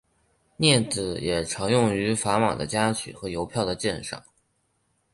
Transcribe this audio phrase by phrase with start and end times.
[0.57, 4.23] 镊子也常用于砝码的夹取和邮票的鉴赏。